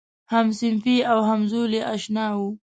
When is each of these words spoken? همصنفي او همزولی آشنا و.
همصنفي 0.33 0.97
او 1.11 1.19
همزولی 1.29 1.81
آشنا 1.93 2.27
و. 2.39 2.43